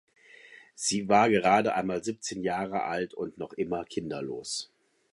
Sie 0.73 1.09
war 1.09 1.29
gerade 1.29 1.75
einmal 1.75 2.03
siebzehn 2.03 2.41
Jahre 2.41 2.81
alt 2.85 3.13
und 3.13 3.37
noch 3.37 3.53
immer 3.53 3.85
kinderlos. 3.85 4.71